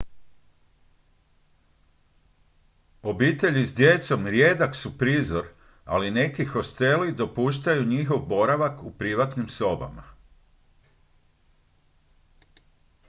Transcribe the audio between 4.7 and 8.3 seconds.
su prizor ali neki hosteli dopuštaju njihov